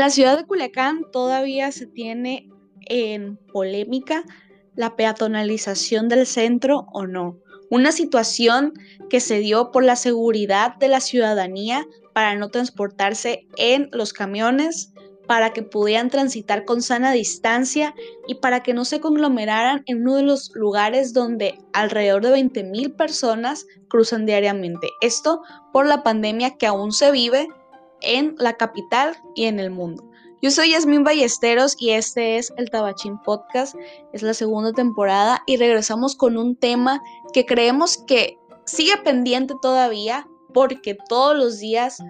[0.00, 2.48] En la ciudad de Culiacán todavía se tiene
[2.86, 4.24] en polémica
[4.74, 7.36] la peatonalización del centro o no.
[7.68, 8.72] Una situación
[9.10, 14.94] que se dio por la seguridad de la ciudadanía para no transportarse en los camiones,
[15.26, 17.94] para que pudieran transitar con sana distancia
[18.26, 22.96] y para que no se conglomeraran en uno de los lugares donde alrededor de 20.000
[22.96, 24.88] personas cruzan diariamente.
[25.02, 25.42] Esto
[25.74, 27.48] por la pandemia que aún se vive
[28.00, 30.10] en la capital y en el mundo.
[30.42, 33.76] Yo soy Yasmín Ballesteros y este es el Tabachín Podcast.
[34.14, 37.02] Es la segunda temporada y regresamos con un tema
[37.34, 42.02] que creemos que sigue pendiente todavía porque todos los días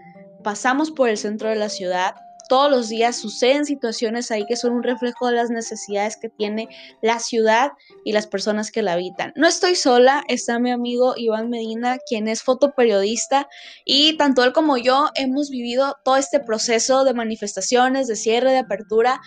[0.44, 2.14] pasamos por el centro de la ciudad,
[2.50, 6.68] todos los días suceden situaciones ahí que son un reflejo de las necesidades que tiene
[7.00, 7.70] la ciudad
[8.04, 9.32] y las personas que la habitan.
[9.36, 13.48] No estoy sola, está mi amigo Iván Medina, quien es fotoperiodista
[13.84, 18.58] y tanto él como yo hemos vivido todo este proceso de manifestaciones, de cierre, de
[18.58, 19.20] apertura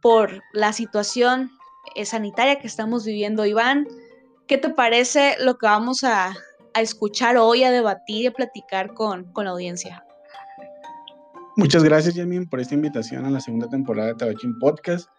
[0.00, 1.50] por la situación
[1.96, 3.46] eh, sanitaria que estamos viviendo.
[3.46, 3.88] Iván,
[4.46, 6.36] ¿qué te parece lo que vamos a,
[6.76, 10.04] escuchar hoy, a debatir y a platicar con, con la audiencia?
[11.60, 15.10] Muchas gracias, Yamin, por esta invitación a la segunda temporada de Tabachín Podcast.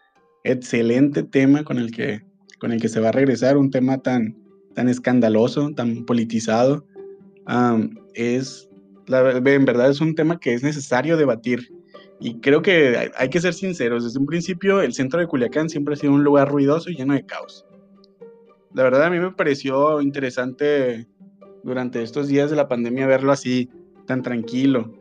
[0.43, 2.23] Excelente tema con el que,
[2.59, 4.35] con el que se va a regresar, un tema tan,
[4.73, 6.83] tan escandaloso, tan politizado.
[8.15, 8.67] es,
[9.07, 11.71] en verdad, es un tema que es necesario debatir.
[12.19, 14.03] Y creo que hay, hay que ser sinceros.
[14.03, 17.13] Desde un principio, el centro de Culiacán siempre ha sido un lugar ruidoso y lleno
[17.13, 17.67] de caos.
[18.73, 21.07] La verdad, a mí me pareció interesante
[21.63, 23.69] durante estos días de la pandemia verlo así,
[24.07, 25.00] tan tranquilo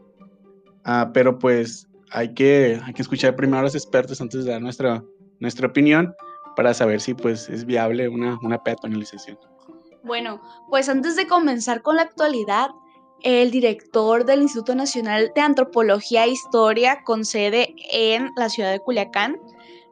[0.93, 4.61] Ah, pero pues hay que, hay que escuchar primero a los expertos antes de dar
[4.61, 5.05] nuestra,
[5.39, 6.13] nuestra opinión
[6.57, 9.39] para saber si pues es viable una, una peatonalización.
[10.03, 12.71] Bueno, pues antes de comenzar con la actualidad,
[13.23, 18.81] el director del Instituto Nacional de Antropología e Historia con sede en la ciudad de
[18.81, 19.37] Culiacán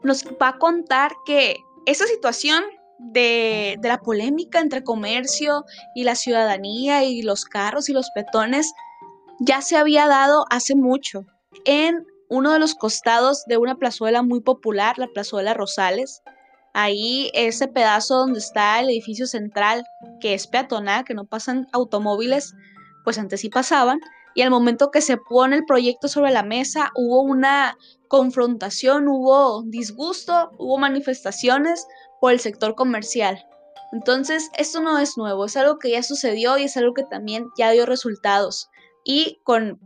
[0.03, 2.65] nos va a contar que esa situación
[2.99, 8.75] de, de, la polémica entre comercio y la ciudadanía y los carros y los petones
[9.41, 11.27] ya se había dado hace mucho
[11.65, 16.23] en uno de los costados de una plazuela muy popular, la plazuela Rosales.
[16.75, 19.85] Ahí ese pedazo donde está el edificio central,
[20.21, 22.55] que es peatonal, que no pasan automóviles,
[23.05, 24.01] pues antes sí pasaban.
[24.35, 27.77] Y al momento que se pone el proyecto sobre la mesa, hubo una
[28.09, 31.87] confrontación, hubo disgusto, hubo manifestaciones
[32.21, 33.45] por el sector comercial.
[33.93, 37.49] Entonces, esto no es nuevo, es algo que ya sucedió y es algo que también
[37.57, 38.69] ya dio resultados.
[39.11, 39.81] Y con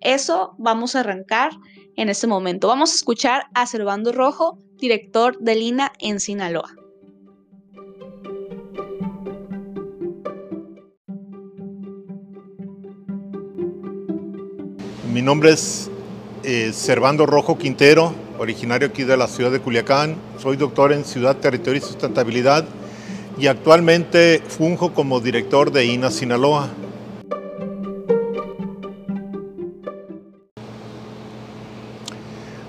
[0.00, 1.50] eso vamos a arrancar
[1.96, 2.68] en este momento.
[2.68, 6.76] Vamos a escuchar a Servando Rojo, director de Lina en Sinaloa.
[15.12, 15.90] Mi nombre es
[16.44, 20.14] eh, Servando Rojo Quintero, originario aquí de la ciudad de Culiacán.
[20.38, 22.64] Soy doctor en Ciudad, Territorio y Sustentabilidad
[23.36, 26.70] y actualmente funjo como director de INA Sinaloa.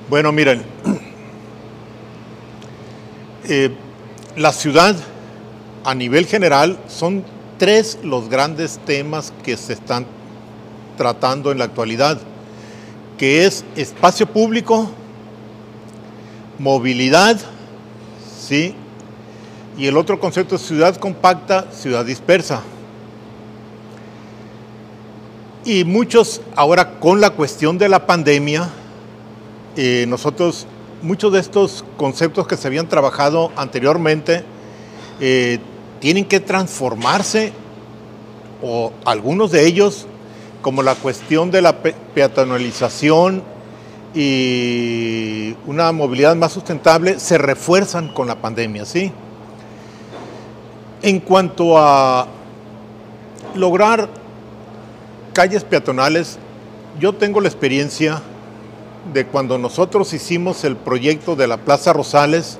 [0.09, 0.64] Bueno, miren,
[3.47, 3.70] eh,
[4.36, 4.96] la ciudad
[5.86, 7.24] a nivel general son
[7.59, 10.08] tres los grandes temas que se están
[10.98, 12.19] tratando en la actualidad,
[13.19, 14.90] que es espacio público,
[16.58, 17.38] movilidad,
[18.42, 18.74] ¿sí?
[19.78, 22.64] Y el otro concepto es ciudad compacta, ciudad dispersa.
[25.66, 28.69] Y muchos ahora con la cuestión de la pandemia,
[29.75, 30.66] eh, nosotros,
[31.02, 34.44] muchos de estos conceptos que se habían trabajado anteriormente
[35.19, 35.59] eh,
[36.00, 37.53] tienen que transformarse,
[38.62, 40.07] o algunos de ellos,
[40.62, 43.44] como la cuestión de la peatonalización
[44.13, 49.12] y una movilidad más sustentable, se refuerzan con la pandemia, ¿sí?
[51.01, 52.27] En cuanto a
[53.56, 54.10] lograr
[55.33, 56.38] calles peatonales,
[57.00, 58.22] yo tengo la experiencia
[59.14, 62.60] de cuando nosotros hicimos el proyecto de la Plaza Rosales,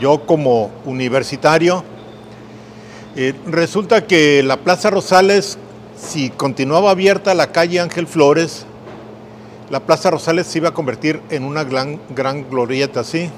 [0.00, 1.84] yo como universitario,
[3.14, 5.58] eh, resulta que la Plaza Rosales,
[5.96, 8.64] si continuaba abierta la calle Ángel Flores,
[9.70, 11.98] la Plaza Rosales se iba a convertir en una gran,
[12.50, 13.30] glorieta así.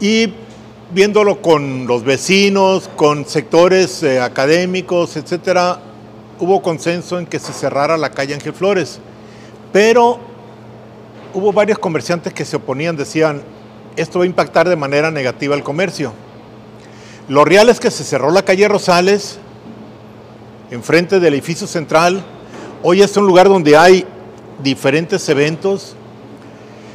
[0.00, 0.32] Y
[0.92, 5.80] viéndolo con los vecinos, con sectores eh, académicos, etcétera,
[6.38, 9.00] hubo consenso en que se cerrara la calle Ángel Flores.
[9.72, 10.18] Pero
[11.32, 13.42] hubo varios comerciantes que se oponían, decían,
[13.96, 16.12] esto va a impactar de manera negativa al comercio.
[17.28, 19.38] Lo real es que se cerró la calle Rosales,
[20.70, 22.24] enfrente del edificio central.
[22.82, 24.04] Hoy es un lugar donde hay
[24.62, 25.94] diferentes eventos,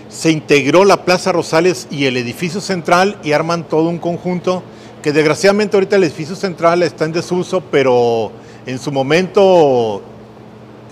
[0.10, 4.63] se integró la Plaza Rosales y el edificio central y arman todo un conjunto
[5.01, 8.31] que desgraciadamente ahorita el edificio central está en desuso, pero
[8.66, 10.01] en su momento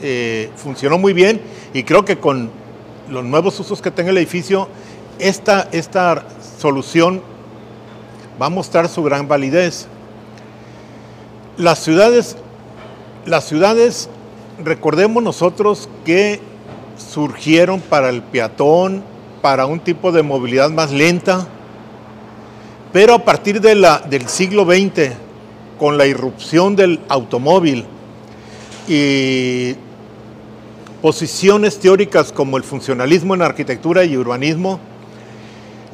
[0.01, 1.41] eh, funcionó muy bien
[1.73, 2.51] y creo que con
[3.09, 4.67] los nuevos usos que tenga el edificio,
[5.19, 6.23] esta, esta
[6.57, 7.21] solución
[8.41, 9.87] va a mostrar su gran validez.
[11.57, 12.37] Las ciudades,
[13.25, 14.09] las ciudades,
[14.63, 16.39] recordemos nosotros que
[16.97, 19.03] surgieron para el peatón,
[19.41, 21.47] para un tipo de movilidad más lenta,
[22.91, 25.11] pero a partir del siglo XX,
[25.79, 27.85] con la irrupción del automóvil
[28.87, 29.75] y
[31.03, 34.79] posiciones teóricas como el funcionalismo en arquitectura y urbanismo,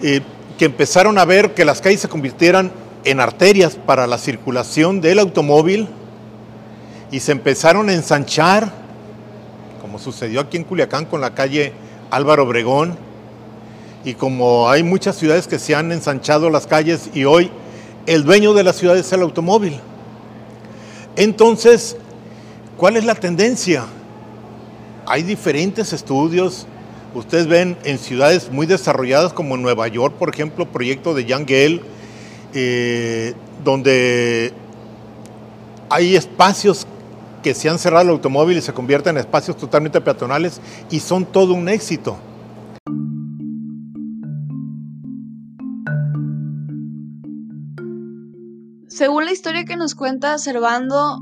[0.04, 0.22] eh,
[0.60, 2.72] que empezaron a ver que las calles se convirtieran
[3.06, 5.88] en arterias para la circulación del automóvil
[7.10, 8.72] y se empezaron a ensanchar,
[9.82, 11.74] como sucedió aquí en Culiacán con la calle
[12.12, 12.96] Álvaro Obregón,
[14.06, 17.50] y como hay muchas ciudades que se han ensanchado las calles y hoy
[18.06, 19.80] el dueño de la ciudad es el automóvil.
[21.16, 21.98] Entonces,
[22.78, 23.88] ¿cuál es la tendencia?
[25.10, 26.68] Hay diferentes estudios.
[27.16, 31.82] Ustedes ven en ciudades muy desarrolladas como Nueva York, por ejemplo, proyecto de Jan Gale,
[32.54, 33.34] eh,
[33.64, 34.54] donde
[35.90, 36.86] hay espacios
[37.42, 40.62] que se han cerrado el automóvil y se convierten en espacios totalmente peatonales
[40.92, 42.16] y son todo un éxito.
[48.88, 51.20] Según la historia que nos cuenta Servando,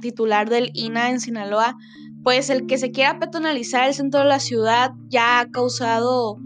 [0.00, 1.76] titular del INA en Sinaloa,
[2.22, 6.38] pues el que se quiera peatonalizar el centro de la ciudad ya ha causado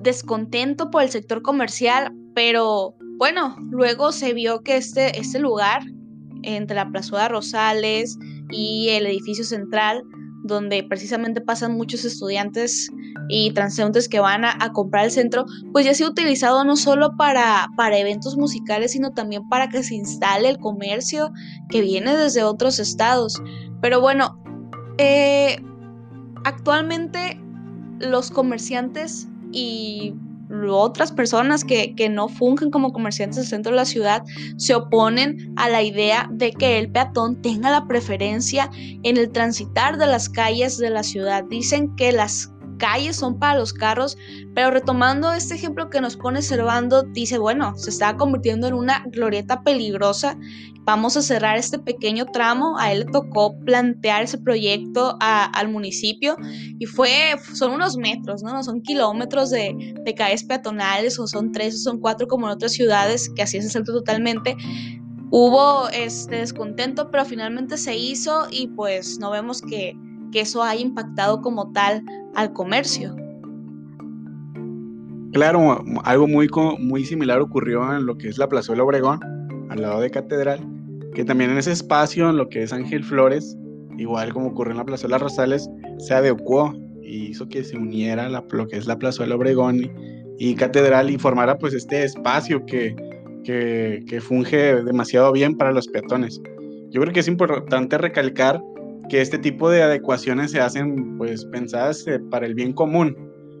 [0.00, 5.82] descontento por el sector comercial, pero bueno, luego se vio que este, este lugar,
[6.42, 8.18] entre la Plazuela Rosales
[8.50, 10.02] y el edificio central,
[10.44, 12.88] donde precisamente pasan muchos estudiantes
[13.28, 17.16] y transeúntes que van a, comprar el centro, pues ya se ha utilizado no solo
[17.16, 21.32] para, para eventos musicales, sino también para que se instale el comercio
[21.68, 23.42] que viene desde otros estados.
[23.80, 24.40] Pero bueno,
[24.98, 25.60] eh,
[26.44, 27.40] actualmente
[27.98, 30.14] los comerciantes y
[30.68, 34.22] otras personas que, que, no fungen como comerciantes del centro de la ciudad
[34.56, 38.70] se oponen a la idea de que el peatón tenga la preferencia
[39.02, 41.44] en el transitar de las calles de la ciudad.
[41.44, 44.16] Dicen que las calles son para los carros,
[44.54, 49.04] pero retomando este ejemplo que nos pone Servando, dice, bueno, se está convirtiendo en una
[49.06, 50.38] glorieta peligrosa,
[50.84, 56.36] vamos a cerrar este pequeño tramo, a él le tocó plantear ese proyecto al municipio
[56.78, 58.62] y fue, son unos metros, ¿no?
[58.62, 62.72] Son kilómetros de, de calles peatonales, o son tres o son cuatro como en otras
[62.72, 64.56] ciudades, que así es el totalmente,
[65.30, 69.98] hubo este descontento, pero finalmente se hizo y pues no vemos que,
[70.32, 72.04] que eso haya impactado como tal
[72.36, 73.16] al comercio.
[75.32, 76.48] Claro, algo muy,
[76.78, 79.20] muy similar ocurrió en lo que es la Plazuela Obregón,
[79.70, 80.60] al lado de Catedral,
[81.14, 83.56] que también en ese espacio, en lo que es Ángel Flores,
[83.98, 85.68] igual como ocurrió en la Plazuela Rosales,
[85.98, 89.90] se adecuó y hizo que se uniera la, lo que es la Plazuela Obregón
[90.38, 92.94] y, Catedral y formara pues este espacio que,
[93.44, 96.40] que, que funge demasiado bien para los peatones.
[96.90, 98.60] Yo creo que es importante recalcar
[99.08, 103.16] que este tipo de adecuaciones se hacen pues pensadas eh, para el bien común.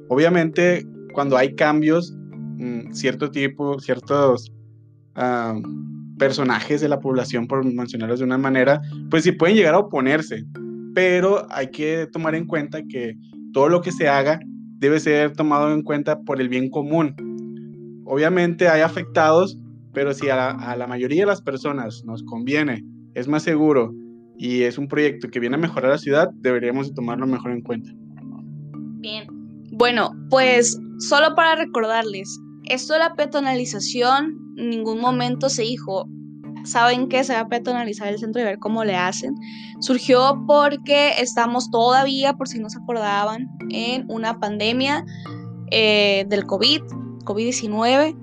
[0.08, 2.14] Obviamente cuando hay cambios,
[2.58, 4.52] mm, cierto tipo, ciertos
[5.14, 5.54] ah,
[6.18, 10.44] personajes de la población, por mencionarlos de una manera, pues sí pueden llegar a oponerse,
[10.94, 13.14] pero hay que tomar en cuenta que
[13.52, 14.40] todo lo que se haga
[14.78, 17.14] debe ser tomado en cuenta por el bien común.
[18.04, 19.58] Obviamente hay afectados,
[19.92, 22.84] pero si a a la mayoría de las personas nos conviene,
[23.14, 23.92] es más seguro
[24.38, 27.90] y es un proyecto que viene a mejorar la ciudad, deberíamos tomarlo mejor en cuenta.
[29.00, 29.26] Bien,
[29.72, 36.08] bueno, pues solo para recordarles, esto de la peatonalización, en ningún momento se dijo,
[36.64, 37.24] ¿saben qué?
[37.24, 39.34] Se va a peatonalizar el centro y ver cómo le hacen.
[39.80, 45.04] Surgió porque estamos todavía, por si no se acordaban, en una pandemia
[45.70, 46.82] eh, del COVID,
[47.24, 48.16] COVID-19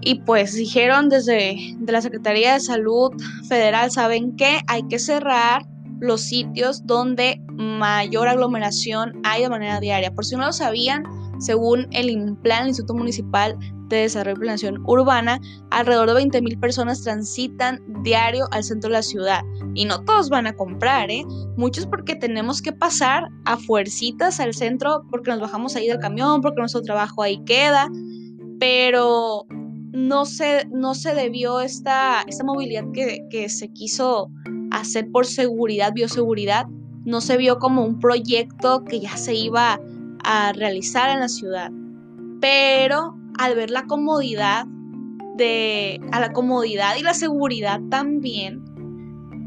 [0.00, 3.12] y pues dijeron desde de la Secretaría de Salud
[3.48, 4.60] Federal, ¿saben qué?
[4.66, 5.66] Hay que cerrar
[6.00, 10.14] los sitios donde mayor aglomeración hay de manera diaria.
[10.14, 11.02] Por si no lo sabían,
[11.38, 13.56] según el INPLAN, el Instituto Municipal
[13.88, 15.40] de Desarrollo y Planeación Urbana,
[15.70, 19.40] alrededor de 20.000 personas transitan diario al centro de la ciudad.
[19.74, 21.24] Y no todos van a comprar, ¿eh?
[21.56, 26.42] Muchos porque tenemos que pasar a fuercitas al centro porque nos bajamos ahí del camión,
[26.42, 27.88] porque nuestro trabajo ahí queda.
[28.60, 29.46] Pero
[29.98, 34.30] no se, no se debió esta, esta movilidad que, se quiso
[34.70, 36.66] hacer por seguridad, bioseguridad,
[37.04, 39.80] no se vio como un proyecto que ya se iba
[40.22, 41.72] a realizar en la ciudad.
[42.40, 44.66] Pero al ver la comodidad
[45.36, 48.62] de, a la comodidad y la seguridad también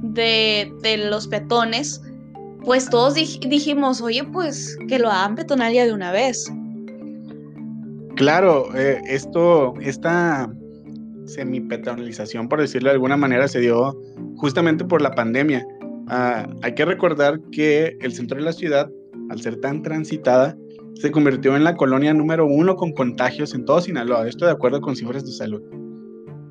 [0.01, 0.73] de,
[1.09, 2.01] los peatones,
[2.65, 6.51] pues todos dijimos, oye, pues que lo hagan peatonal ya de una vez.
[8.15, 10.51] Claro, eh, esto, esta
[11.25, 13.99] semi-peatonalización, por decirlo de alguna manera, se dio
[14.35, 15.65] justamente por la pandemia.
[16.07, 18.89] Ah, hay que recordar que el centro de la ciudad,
[19.29, 20.57] al ser tan transitada,
[20.95, 24.81] se convirtió en la colonia número uno con contagios en todo Sinaloa, esto de acuerdo
[24.81, 25.61] con cifras de salud.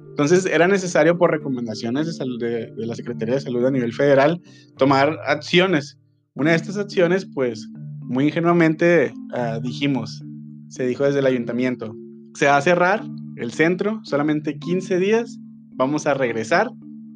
[0.08, 4.40] Entonces era necesario por recomendaciones de, la Secretaría de Salud a nivel federal
[4.76, 5.98] tomar acciones.
[6.34, 7.68] Una de estas acciones, pues
[8.02, 10.22] muy ingenuamente uh, dijimos,
[10.70, 11.94] se dijo desde el ayuntamiento,
[12.34, 13.02] se va a cerrar
[13.36, 15.38] el centro solamente 15 días,
[15.74, 16.70] vamos a regresar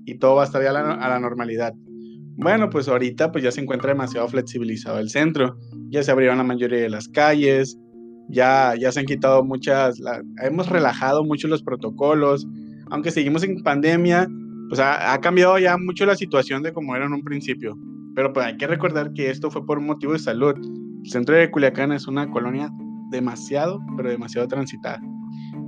[0.05, 1.73] y todo va a estar ya a la, normalidad.
[2.37, 5.57] Bueno, pues ahorita pues ya se encuentra demasiado flexibilizado el centro
[5.95, 7.79] ya se abrieron la mayoría de las calles,
[8.29, 10.01] ya, ya se han quitado muchas,
[10.43, 12.47] hemos relajado mucho los protocolos,
[12.91, 14.29] aunque seguimos en pandemia,
[14.69, 17.77] pues ha, cambiado ya mucho la situación de como era en un principio.
[18.15, 20.55] Pero pues hay que recordar que esto fue por un motivo de salud.
[21.05, 22.71] El centro de Culiacán es una colonia
[23.15, 25.01] demasiado, pero demasiado transitada.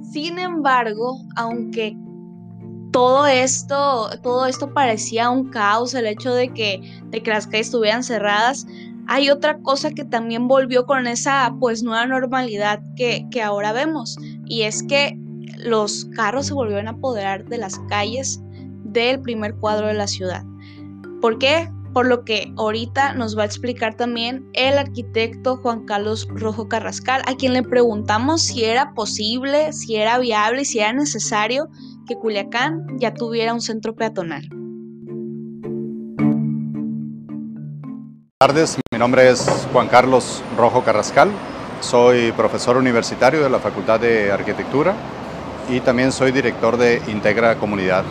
[0.03, 1.97] Sin embargo, aunque
[2.93, 7.67] todo esto, todo esto parecía un caos, el hecho de que, de que las calles
[7.67, 8.67] estuvieran cerradas,
[9.09, 14.63] hay otra cosa que también volvió con esa pues nueva normalidad que, ahora vemos y
[14.63, 15.19] es que
[15.59, 18.41] los carros se volvieron a apoderar de las calles
[18.85, 20.45] del primer cuadro de la ciudad.
[21.21, 21.71] ¿Por qué?
[21.97, 27.23] Por lo que ahorita nos va a explicar también el arquitecto Juan Carlos Rojo Carrascal,
[27.25, 31.71] a quien le preguntamos si era posible, si era viable y si era necesario
[32.07, 34.47] que Culiacán ya tuviera un centro peatonal.
[38.11, 41.31] Buenas tardes, mi nombre es Juan Carlos Rojo Carrascal,
[41.81, 44.95] soy profesor universitario de la Facultad de Arquitectura
[45.71, 48.05] y también soy director de Integra Comunidad.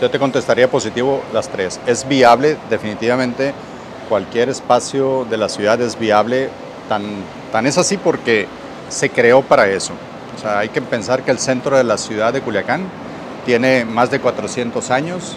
[0.00, 1.80] Yo te contestaría positivo las tres.
[1.86, 3.52] Es viable, definitivamente,
[4.08, 6.50] cualquier espacio de la ciudad es viable,
[6.88, 7.02] tan,
[7.50, 8.46] tan es así porque
[8.88, 9.92] se creó para eso.
[10.36, 12.82] O sea, hay que pensar que el centro de la ciudad de Culiacán
[13.44, 15.36] tiene más de 400 años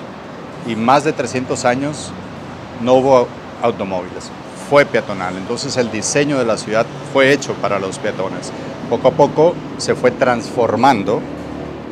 [0.68, 2.12] y más de 300 años
[2.82, 3.28] no hubo
[3.64, 4.30] automóviles,
[4.70, 5.38] fue peatonal.
[5.38, 8.52] Entonces el diseño de la ciudad fue hecho para los peatones.
[8.92, 11.20] Poco a poco se fue transformando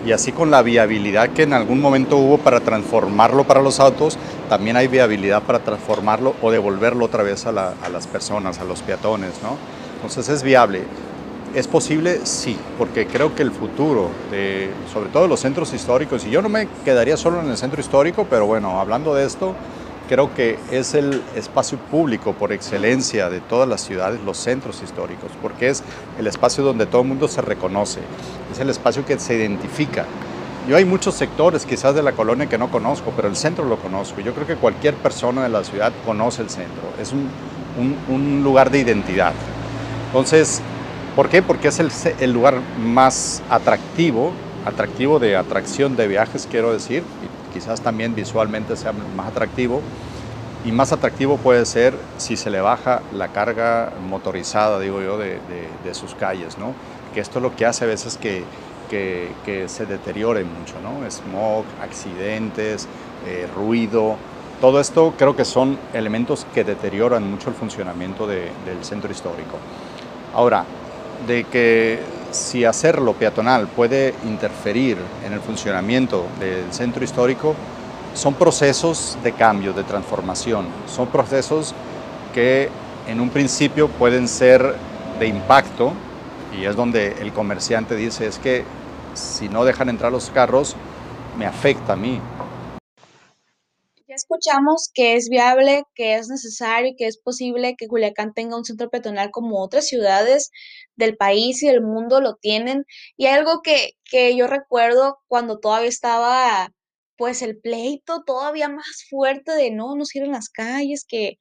[0.10, 4.18] y así con la viabilidad que en algún momento hubo para transformarlo para los autos,
[4.50, 9.34] también hay viabilidad para transformarlo o devolverlo otra vez a, las personas, a los peatones,
[9.44, 9.56] ¿no?
[9.98, 10.82] Entonces es viable.
[11.54, 12.22] ¿Es posible?
[12.24, 16.50] Sí, porque creo que el futuro, de, sobre todo los centros históricos, y yo no
[16.50, 19.54] me quedaría solo en el centro histórico, pero bueno, hablando de esto,
[20.10, 25.30] creo que es el espacio público por excelencia de todas las ciudades, los centros históricos,
[25.40, 25.84] porque es
[26.18, 28.00] el espacio donde todo el mundo se reconoce,
[28.52, 30.06] es el espacio que se identifica.
[30.68, 33.78] Yo hay muchos sectores quizás de la colonia que no conozco, pero el centro lo
[33.78, 34.20] conozco.
[34.22, 37.30] Yo creo que cualquier persona de la ciudad conoce el centro, es un,
[38.10, 39.34] un, lugar de identidad.
[40.08, 40.60] Entonces,
[41.16, 41.44] ¿por qué?
[41.44, 44.34] Porque es el, el lugar más atractivo,
[44.66, 47.04] atractivo de atracción de viajes, quiero decir,
[47.54, 49.82] quizás también visualmente sea más atractivo.
[50.66, 55.40] Y más atractivo puede ser si se le baja la carga motorizada, digo yo, de,
[55.94, 56.74] sus calles, ¿no?
[57.14, 58.44] Que esto es lo que hace a veces que,
[58.90, 61.10] que, se deteriore mucho, ¿no?
[61.10, 62.88] Smog, accidentes,
[63.26, 64.18] eh, ruido.
[64.60, 69.58] Todo esto creo que son elementos que deterioran mucho el funcionamiento del centro histórico.
[70.36, 70.66] Ahora,
[71.26, 72.00] de que
[72.32, 77.56] si hacerlo peatonal puede interferir en el funcionamiento del centro histórico,
[78.14, 81.74] son procesos de cambio, de transformación, son procesos
[82.34, 82.70] que
[83.08, 84.76] en un principio pueden ser
[85.20, 85.94] de impacto
[86.58, 88.64] y es donde el comerciante dice es que
[89.14, 90.76] si no dejan entrar los carros,
[91.38, 92.20] me afecta a mí,
[94.20, 98.66] escuchamos que es viable, que es necesario y que es posible que Culiacán tenga un
[98.66, 100.52] centro peatonal como otras ciudades
[100.96, 102.86] del país y del mundo lo tienen.
[103.18, 106.70] Y algo que, que yo recuerdo cuando todavía estaba
[107.18, 111.38] pues el pleito todavía más fuerte de no nos sirven las calles, que,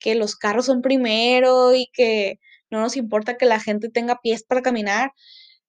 [0.00, 4.42] que los carros son primero y que no nos importa que la gente tenga pies
[4.44, 5.12] para caminar.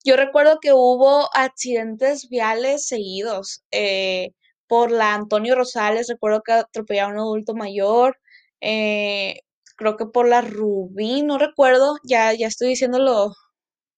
[0.03, 3.63] Yo recuerdo que hubo accidentes viales seguidos.
[3.71, 4.31] Eh,
[4.71, 8.17] por la Antonio Rosales, recuerdo que atropellaron a un adulto mayor,
[8.61, 9.41] eh,
[9.75, 13.33] creo que por la Rubí, no recuerdo, ya, ya estoy diciéndolo,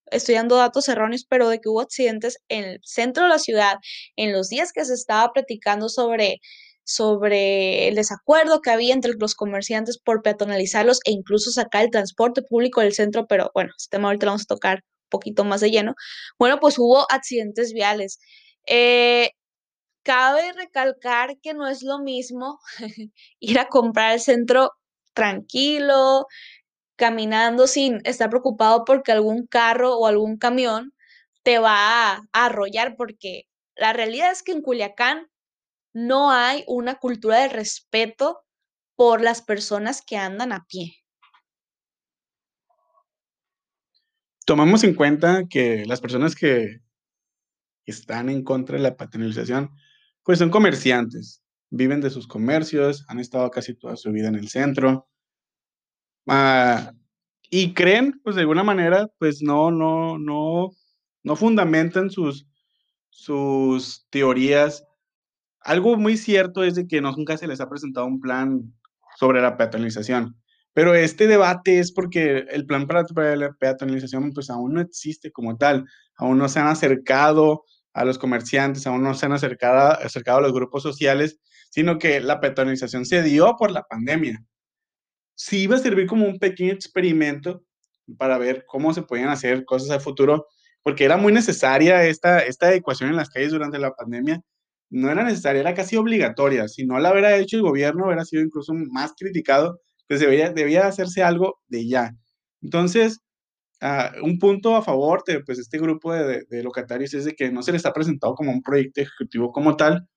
[0.07, 3.75] estudiando datos erróneos, pero de que hubo accidentes en el centro de la ciudad,
[4.15, 6.39] en los días que se estaba platicando sobre
[6.85, 12.41] sobre el desacuerdo que había entre los comerciantes por peatonalizarlos e incluso sacar el transporte
[12.41, 15.61] público del centro, pero bueno, este tema ahorita lo vamos a tocar un poquito más
[15.61, 15.93] de lleno.
[16.39, 18.19] Bueno, pues hubo accidentes viales.
[18.67, 19.31] Eh,
[20.03, 22.59] cabe recalcar que no es lo mismo
[23.39, 24.71] ir a comprar el centro
[25.13, 26.27] tranquilo,
[26.95, 30.93] caminando sin estar preocupado porque algún carro o algún camión
[31.43, 33.43] te va a, arrollar, porque
[33.75, 35.27] la realidad es que en Culiacán
[35.93, 38.43] no hay una cultura de respeto
[38.95, 40.95] por las personas que andan a pie.
[44.45, 46.81] Tomamos en cuenta que las personas que
[47.85, 49.71] están en contra de la paternalización,
[50.23, 54.49] pues son comerciantes, viven de sus comercios, han estado casi toda su vida en el
[54.49, 55.07] centro,
[56.27, 56.93] ah,
[57.49, 60.71] y creen, pues de alguna manera, pues no, no, no,
[61.21, 62.47] no fundamentan sus,
[63.11, 64.83] sus teorías.
[65.61, 68.73] Algo muy cierto es de que nunca se les ha presentado un plan
[69.19, 70.35] sobre la peatonalización.
[70.73, 75.55] Pero este debate es porque el plan para, la peatonalización pues aún no existe como
[75.55, 75.85] tal,
[76.17, 80.53] aún no se han acercado a los comerciantes, aún no se han acercado, a los
[80.53, 84.43] grupos sociales, sino que la peatonalización se dio por la pandemia.
[85.35, 87.63] Sí iba a servir como un pequeño experimento
[88.17, 90.47] para ver cómo se podían hacer cosas al futuro,
[90.81, 94.41] porque era muy necesaria esta, esta ecuación en las calles durante la pandemia.
[94.89, 96.67] No era necesaria, era casi obligatoria.
[96.67, 100.87] Si no la hubiera hecho el gobierno, hubiera sido incluso más criticado, pues debía, debía
[100.87, 102.11] hacerse algo de ya.
[102.61, 103.21] Entonces,
[103.83, 107.51] uh, un punto a favor de pues, este grupo de, de, locatarios es de que
[107.51, 110.07] no se les ha presentado como un proyecto ejecutivo como tal,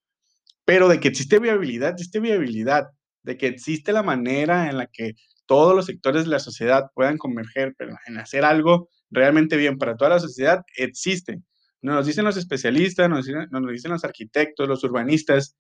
[0.65, 2.87] pero de que existe viabilidad, existe viabilidad,
[3.23, 5.15] de que existe la manera en la que
[5.47, 9.97] todos los sectores de la sociedad puedan converger, pero en hacer algo realmente bien para
[9.97, 11.41] toda la sociedad, existe.
[11.83, 15.57] Nos dicen los especialistas, nos dicen, nos dicen los arquitectos, los urbanistas,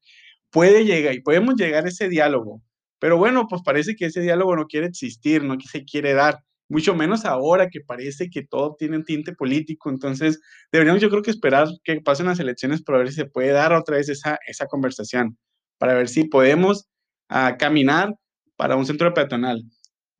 [0.50, 2.62] puede llegar y podemos llegar a ese diálogo.
[2.98, 6.94] Pero bueno, pues parece que ese diálogo no quiere existir, no se quiere dar, mucho
[6.94, 9.90] menos ahora que parece que todo tiene un tinte político.
[9.90, 10.40] Entonces,
[10.72, 13.72] deberíamos yo creo que esperar que pasen las elecciones para ver si se puede dar
[13.72, 15.38] otra vez esa, esa conversación,
[15.78, 16.88] para ver si podemos
[17.30, 18.14] uh, caminar
[18.56, 19.62] para un centro peatonal.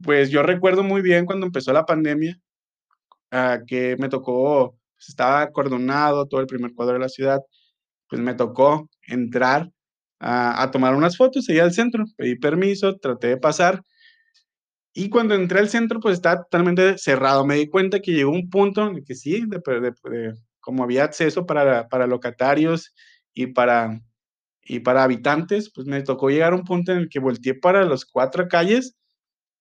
[0.03, 2.39] Pues yo recuerdo muy bien cuando empezó la pandemia,
[3.67, 7.41] que me tocó, pues, estaba acordonado todo el primer cuadro de la ciudad,
[8.09, 9.69] pues me tocó entrar
[10.19, 13.83] a, a tomar unas fotos ahí al centro, pedí permiso, traté de pasar,
[14.97, 17.47] y cuando entré al centro, pues estaba totalmente cerrado.
[17.47, 20.85] Me di cuenta que llegó un punto en el que sí, de, de, de, como
[20.85, 22.95] había acceso para, para locatarios
[23.35, 24.01] y para,
[24.65, 27.85] y para habitantes, pues me tocó llegar a un punto en el que volteé para
[27.85, 28.97] las cuatro calles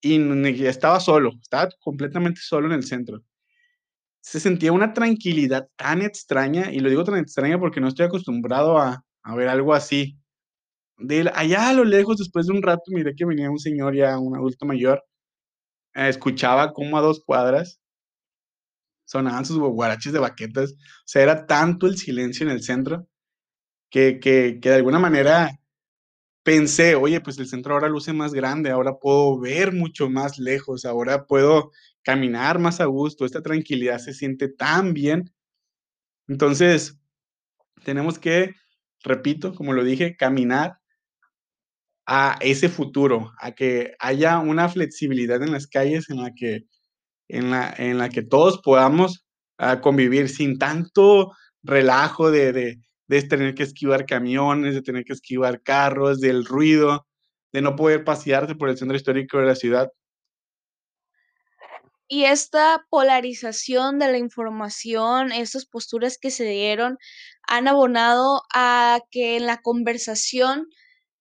[0.01, 0.17] y
[0.65, 3.23] estaba solo, estaba completamente solo en el centro
[4.25, 8.79] se sentía una tranquilidad tan extraña, y lo digo tan extraña porque no estoy acostumbrado
[8.79, 10.17] a, a ver algo así.
[10.97, 14.17] De allá a lo lejos, después de un rato, miré que venía un señor ya,
[14.19, 15.03] un adulto mayor,
[15.95, 17.79] escuchaba como a dos cuadras
[19.05, 23.07] sonaban sus guaraches de baquetas, o sea, era tanto el silencio en el centro
[23.89, 25.59] que, que, que de alguna manera
[26.43, 30.85] pensé, oye, pues el centro ahora luce más grande, ahora puedo ver mucho más lejos,
[30.85, 31.71] ahora puedo
[32.03, 35.33] caminar más a gusto, esta tranquilidad se siente tan bien.
[36.27, 36.99] Entonces,
[37.83, 38.53] tenemos que,
[39.03, 40.79] repito, como lo dije, caminar
[42.05, 46.65] a ese futuro, a que haya una flexibilidad en las calles en la que,
[47.27, 49.25] en la, en la que todos podamos
[49.59, 51.31] uh, convivir sin tanto
[51.63, 57.07] relajo de, de, de tener que esquivar camiones, de tener que esquivar carros, del ruido,
[57.51, 59.91] de no poder pasearse por el centro histórico de la ciudad.
[62.07, 66.99] Y esta polarización de la información, estas posturas que se dieron,
[67.47, 70.67] han abonado a que en la conversación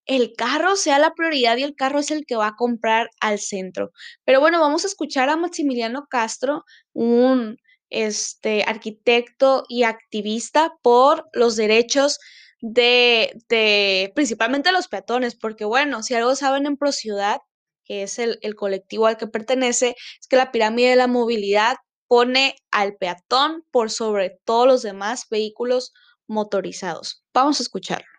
[0.07, 3.39] el carro sea la prioridad y el carro es el que va a comprar al
[3.39, 3.91] centro.
[4.25, 7.57] Pero bueno, vamos a escuchar a Maximiliano Castro, un
[7.91, 12.19] este, arquitecto y activista por los derechos
[12.61, 17.39] de, de principalmente los peatones, porque bueno, si algo saben en ProCiudad,
[17.85, 21.77] que es el, el colectivo al que pertenece, es que la pirámide de la movilidad
[22.09, 25.93] pone al peatón por sobre todos los demás vehículos
[26.27, 27.25] motorizados.
[27.35, 28.14] Vamos a escucharlo.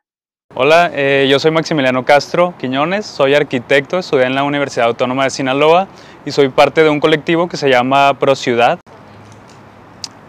[0.57, 5.29] Hola, eh, yo soy Maximiliano Castro Quiñones, soy arquitecto, estudié en la Universidad Autónoma de
[5.29, 5.89] Sinaloa
[6.25, 8.79] y soy parte de un colectivo que se llama ProCiudad.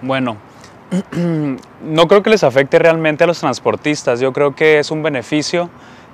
[0.03, 0.37] Bueno,
[1.81, 5.71] no creo que les afecte realmente a los transportistas, yo creo que es un beneficio,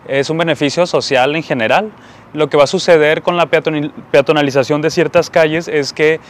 [0.06, 1.90] es un beneficio social en general.
[2.34, 6.20] Lo que va a suceder con la peatonalización de ciertas calles es que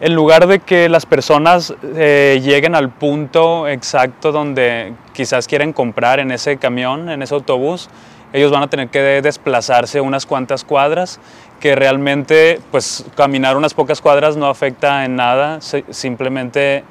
[0.00, 6.20] en lugar de que las personas eh, lleguen al punto exacto donde quizás quieren comprar
[6.20, 7.90] en ese camión, en ese autobús,
[8.32, 11.20] ellos van a tener que desplazarse unas cuantas cuadras,
[11.58, 16.84] que realmente pues caminar unas pocas cuadras no afecta en nada, simplemente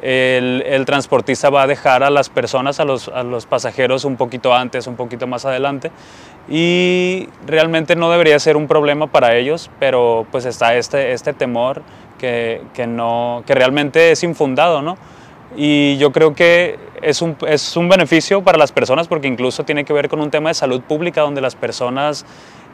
[0.00, 4.54] el, transportista va a dejar a las personas, a los, a los pasajeros un poquito
[4.54, 5.90] antes, un poquito más adelante
[6.48, 11.82] y realmente no debería ser un problema para ellos, pero pues está este, este temor
[12.18, 14.96] que, que, no, que realmente es infundado, ¿no?
[15.56, 19.84] Y yo creo que es un, es un beneficio para las personas porque incluso tiene
[19.84, 22.26] que ver con un tema de salud pública donde las personas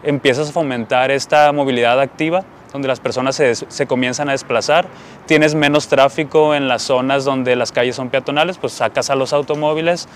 [0.02, 4.86] empiezan a fomentar esta movilidad activa donde las personas se, se, comienzan a desplazar,
[5.26, 9.34] tienes menos tráfico en las zonas donde las calles son peatonales, pues sacas a los
[9.34, 10.08] automóviles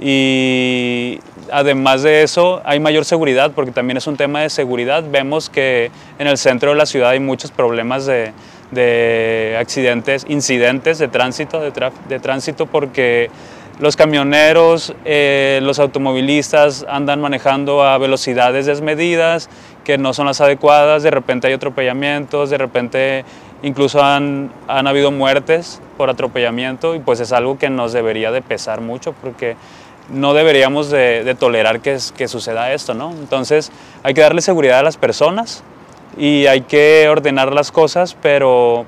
[0.00, 1.20] y
[1.52, 5.04] además de eso hay mayor seguridad porque también es un tema de seguridad.
[5.08, 8.32] Vemos que en el centro de la ciudad hay muchos problemas de,
[8.70, 13.30] de accidentes, incidentes de tránsito, de, tránsito porque
[13.80, 19.48] los camioneros, eh, los automovilistas andan manejando a velocidades desmedidas
[19.84, 23.24] que no son las adecuadas, de repente hay atropellamientos, de repente
[23.62, 28.42] incluso han, han habido muertes por atropellamiento y pues es algo que nos debería de
[28.42, 29.56] pesar mucho porque
[30.10, 33.10] no deberíamos de, tolerar que, que, suceda esto, ¿no?
[33.12, 33.72] Entonces
[34.02, 35.62] hay que darle seguridad a las personas
[36.16, 38.84] y hay que ordenar las cosas, pero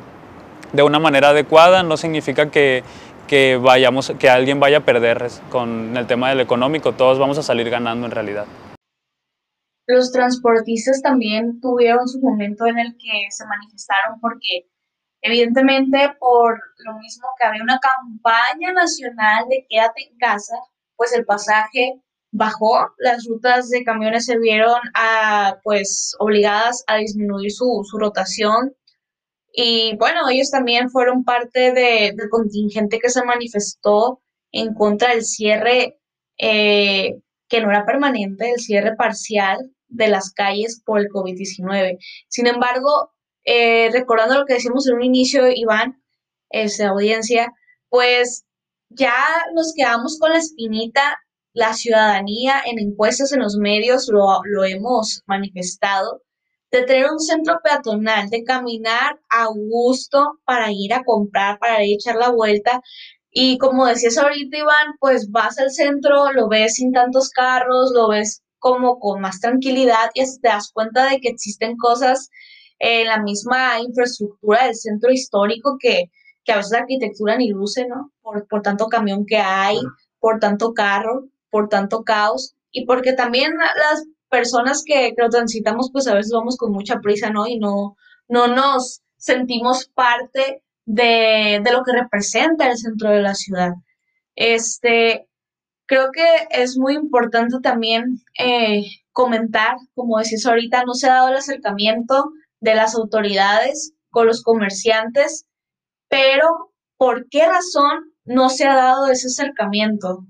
[0.72, 2.82] de una manera adecuada no significa que,
[3.26, 7.42] que, vayamos, que alguien vaya a perder con el tema del económico, todos vamos a
[7.42, 8.46] salir ganando en realidad.
[9.88, 14.68] Los transportistas también tuvieron su momento en el que se manifestaron porque
[15.22, 20.56] evidentemente por lo mismo que había una campaña nacional de quédate en casa,
[20.96, 22.00] pues el pasaje
[22.36, 28.74] bajó, las rutas de camiones se vieron a, pues obligadas a disminuir su, su rotación
[29.58, 34.20] y bueno, ellos también fueron parte de, del contingente que se manifestó
[34.52, 35.98] en contra del cierre
[36.38, 37.18] eh,
[37.48, 41.96] que no era permanente, el cierre parcial de las calles por el COVID-19.
[42.28, 43.12] Sin embargo,
[43.44, 46.02] eh, recordando lo que decimos en un inicio, Iván,
[46.50, 47.50] esa audiencia,
[47.88, 48.44] pues
[48.90, 49.14] ya
[49.54, 51.18] nos quedamos con la espinita,
[51.56, 56.22] la ciudadanía en encuestas en los medios lo, lo hemos manifestado,
[56.70, 61.92] de tener un centro peatonal, de caminar a gusto para ir a comprar, para ir
[61.92, 62.82] a echar la vuelta.
[63.30, 68.08] Y como decías ahorita, Iván, pues vas al centro, lo ves sin tantos carros, lo
[68.08, 72.28] ves como con más tranquilidad y te das cuenta de que existen cosas
[72.78, 76.10] en la misma infraestructura del centro histórico que,
[76.44, 78.12] que a veces la arquitectura ni luce, ¿no?
[78.20, 79.78] Por, por tanto camión que hay,
[80.20, 86.14] por tanto carro, por tanto caos y porque también las personas que, transitamos, pues a
[86.14, 87.46] veces vamos con mucha prisa, ¿no?
[87.46, 87.96] Y no,
[88.28, 93.72] no nos sentimos parte de, de lo que representa el centro de la ciudad.
[94.34, 95.26] Este,
[95.86, 101.28] creo que es muy importante también eh, comentar, como decís ahorita, no se ha dado
[101.28, 105.46] el acercamiento de las autoridades con los comerciantes,
[106.08, 110.26] pero ¿por qué razón no se ha dado ese acercamiento?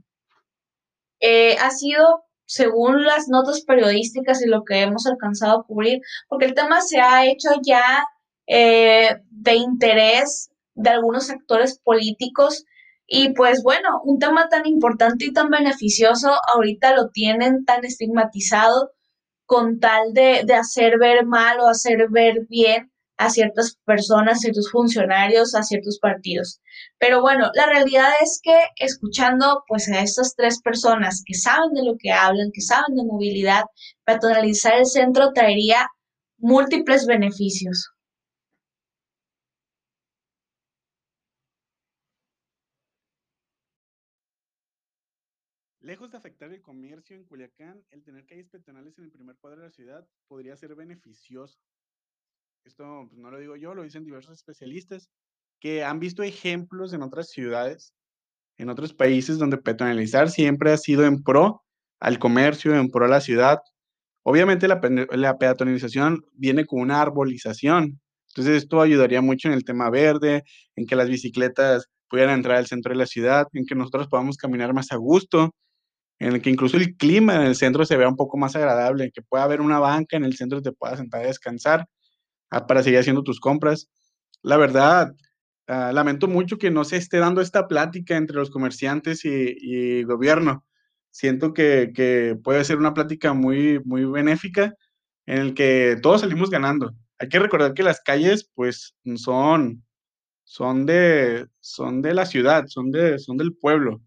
[1.20, 6.46] Eh, ha sido según las notas periodísticas y lo que hemos alcanzado a cubrir, porque
[6.46, 8.06] el tema se ha hecho ya
[8.46, 12.64] eh, de interés de algunos actores políticos
[13.06, 18.92] y pues bueno, un tema tan importante y tan beneficioso ahorita lo tienen tan estigmatizado
[19.44, 24.40] con tal de, de hacer ver mal o hacer ver bien a ciertas personas, a
[24.40, 26.60] ciertos funcionarios, a ciertos partidos.
[26.98, 31.84] Pero bueno, la realidad es que escuchando pues a estas tres personas que saben de
[31.84, 33.64] lo que hablan, que saben de movilidad,
[34.04, 35.88] peatonalizar el centro traería
[36.38, 37.90] múltiples beneficios.
[45.86, 49.60] Lejos de afectar el comercio en Culiacán, el tener calles peatonales en el primer cuadro
[49.60, 51.60] de la ciudad podría ser beneficioso,
[52.66, 55.08] esto pues, no lo digo yo, lo dicen diversos especialistas,
[55.60, 57.94] que han visto ejemplos en otras ciudades,
[58.58, 61.62] en otros países donde peatonalizar siempre ha sido en pro
[62.00, 63.58] al comercio, en pro a la ciudad.
[64.22, 64.80] Obviamente la,
[65.12, 70.42] la peatonalización viene con una arbolización, entonces esto ayudaría mucho en el tema verde,
[70.74, 74.36] en que las bicicletas puedan entrar al centro de la ciudad, en que nosotros podamos
[74.36, 75.54] caminar más a gusto,
[76.18, 79.10] en que incluso el clima en el centro se vea un poco más agradable, en
[79.12, 81.86] que pueda haber una banca en el centro te puedas sentar a descansar.
[82.50, 83.88] Ah, para seguir haciendo tus compras.
[84.42, 85.14] La verdad,
[85.68, 90.64] ah, lamento mucho que no se esté dando esta plática entre los comerciantes y, gobierno.
[91.10, 94.74] Siento que, puede ser una plática muy, muy benéfica
[95.26, 96.92] en el que todos salimos ganando.
[97.18, 99.84] Hay que recordar que las calles, pues, son,
[100.44, 104.02] son, de, son de la ciudad, son, de, son del pueblo.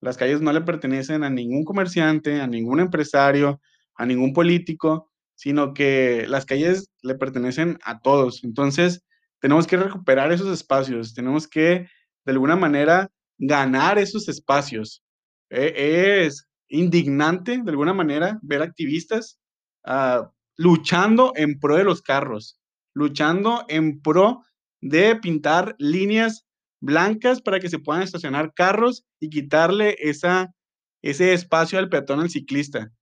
[0.00, 3.60] Las calles no le pertenecen a ningún comerciante, a ningún empresario,
[3.96, 8.44] a ningún político, sino que las calles le pertenecen a todos.
[8.44, 9.02] Entonces,
[9.40, 11.86] tenemos que recuperar esos espacios, tenemos que,
[12.24, 15.02] de alguna manera, ganar esos espacios.
[15.50, 19.38] E, es indignante, de alguna manera, ver activistas
[19.84, 22.58] ah, luchando en pro de los carros,
[22.94, 24.42] luchando en pro
[24.80, 26.46] de pintar líneas
[26.80, 32.92] blancas para que se puedan estacionar carros y quitarle ese espacio al peatón al ciclista.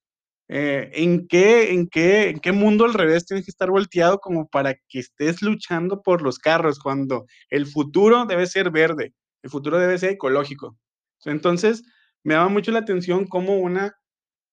[0.54, 4.46] Eh, ¿en, qué, en, qué, ¿En qué mundo al revés tienes que estar volteado como
[4.48, 9.78] para que estés luchando por los carros cuando el futuro debe ser verde, el futuro
[9.78, 10.76] debe ser ecológico?
[11.24, 11.82] Entonces,
[12.22, 13.94] me llama mucho la atención cómo una,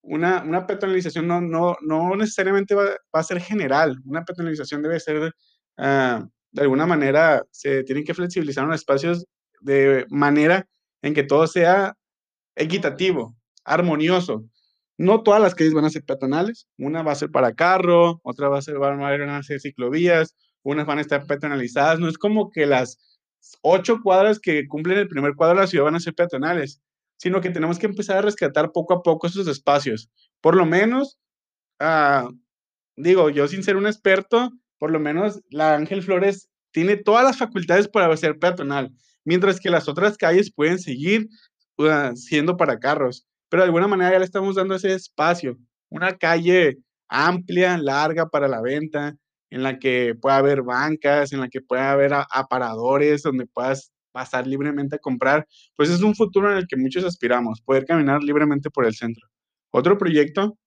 [0.02, 5.34] una, una peatonalización no, no, no necesariamente va, a ser general, una peatonalización debe ser,
[5.80, 9.26] uh, de alguna manera, se tienen que flexibilizar los espacios
[9.60, 10.66] de manera
[11.02, 11.94] en que todo sea
[12.56, 13.36] equitativo,
[13.66, 14.46] armonioso.
[15.00, 18.50] No todas las calles van a ser peatonales, una va a ser para carro, otra
[18.50, 22.52] va a ser, van a ser ciclovías, unas van a estar peatonalizadas, no es como
[22.52, 23.00] que las
[23.62, 26.82] ocho cuadras que cumplen el primer cuadro de la ciudad van a ser peatonales,
[27.16, 30.10] sino que tenemos que empezar a rescatar poco a poco esos espacios.
[30.42, 31.18] Por lo menos,
[31.80, 32.30] ah,
[32.98, 37.38] digo, yo sin ser un experto, por lo menos la Ángel Flores tiene todas las
[37.38, 38.92] facultades para ser peatonal,
[39.24, 41.30] mientras que las otras calles pueden seguir
[41.78, 45.58] uh, siendo para carros pero de alguna manera ya le estamos dando ese espacio,
[45.90, 49.16] una calle amplia, larga para la venta,
[49.50, 54.48] en la que pueda haber bancas, en la que pueda haber aparadores, donde puedas pasar
[54.48, 58.70] libremente a comprar, pues es un futuro en el que muchos aspiramos, poder caminar libremente
[58.70, 59.28] por el centro.
[59.72, 60.58] Otro proyecto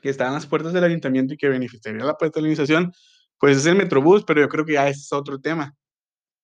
[0.00, 2.92] que está en las puertas del ayuntamiento y que beneficiaría la peatonalización,
[3.38, 5.74] pues es el Metrobús, pero yo creo que ya es otro tema.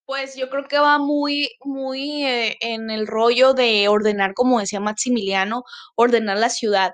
[0.07, 4.79] Pues yo creo que va muy, muy eh, en el rollo de ordenar, como decía
[4.81, 5.65] Maximiliano,
[5.97, 6.93] ordenar la ciudad.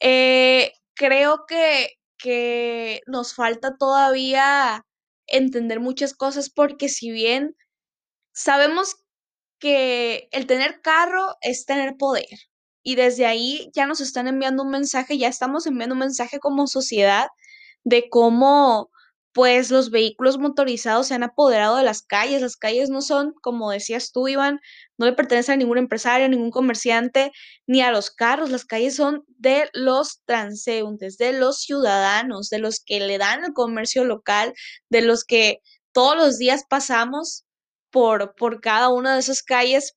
[0.00, 4.84] Eh, creo que, que nos falta todavía
[5.28, 7.56] entender muchas cosas porque si bien
[8.34, 8.96] sabemos
[9.60, 12.26] que el tener carro es tener poder
[12.82, 16.66] y desde ahí ya nos están enviando un mensaje, ya estamos enviando un mensaje como
[16.66, 17.28] sociedad
[17.84, 18.90] de cómo
[19.32, 22.42] pues los vehículos motorizados se han apoderado de las calles.
[22.42, 24.60] Las calles no son, como decías tú, Iván,
[24.98, 27.32] no le pertenecen a ningún empresario, a ningún comerciante,
[27.66, 28.50] ni a los carros.
[28.50, 33.52] Las calles son de los transeúntes, de los ciudadanos, de los que le dan el
[33.52, 34.52] comercio local,
[34.90, 35.60] de los que
[35.92, 37.44] todos los días pasamos
[37.90, 39.96] por, por cada una de esas calles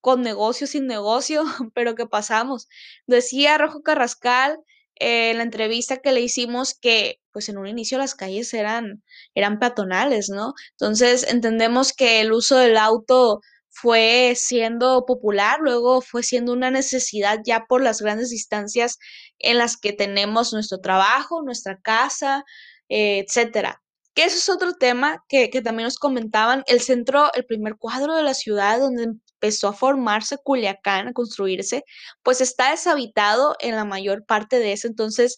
[0.00, 2.68] con negocio, sin negocio, pero que pasamos.
[3.06, 4.58] Decía Rojo Carrascal
[4.96, 9.02] en la entrevista que le hicimos que pues en un inicio las calles eran,
[9.34, 10.54] eran peatonales, ¿no?
[10.72, 13.40] Entonces entendemos que el uso del auto
[13.70, 18.98] fue siendo popular, luego fue siendo una necesidad ya por las grandes distancias
[19.38, 22.44] en las que tenemos nuestro trabajo, nuestra casa,
[22.88, 23.82] eh, etcétera.
[24.14, 26.64] Que eso es otro tema que, que también nos comentaban.
[26.66, 31.84] El centro, el primer cuadro de la ciudad donde empezó a formarse Culiacán, a construirse,
[32.22, 34.88] pues está deshabitado en la mayor parte de eso.
[34.88, 35.36] Entonces,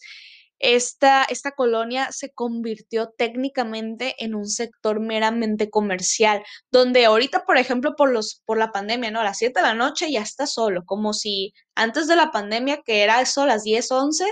[0.59, 7.95] esta, esta colonia se convirtió técnicamente en un sector meramente comercial, donde ahorita, por ejemplo,
[7.97, 9.19] por, los, por la pandemia, ¿no?
[9.21, 12.81] A las 7 de la noche ya está solo, como si antes de la pandemia,
[12.85, 14.25] que era eso las 10, 11,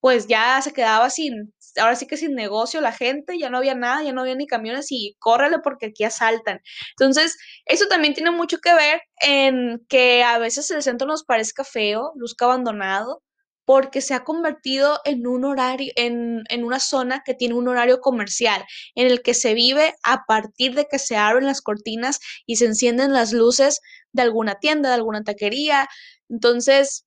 [0.00, 3.74] pues ya se quedaba sin, ahora sí que sin negocio la gente, ya no había
[3.74, 6.60] nada, ya no había ni camiones y córrele porque aquí asaltan.
[6.98, 11.64] Entonces, eso también tiene mucho que ver en que a veces el centro nos parezca
[11.64, 13.22] feo, luzca abandonado,
[13.70, 18.64] porque se ha convertido en un horario, en, una zona que tiene un horario comercial,
[18.96, 22.64] en el que se vive a partir de que se abren las cortinas y se
[22.64, 23.78] encienden las luces
[24.10, 25.88] de alguna tienda, de alguna taquería.
[26.28, 27.06] Entonces,